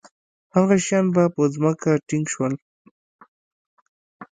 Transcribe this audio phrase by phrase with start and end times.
[0.55, 2.53] هغه شیان به په ځمکه ټینګ شول.